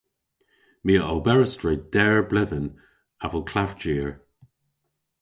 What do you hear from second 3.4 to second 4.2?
klavjier.